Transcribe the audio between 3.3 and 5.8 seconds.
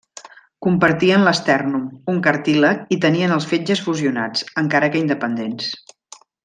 els fetges fusionats, encara que independents.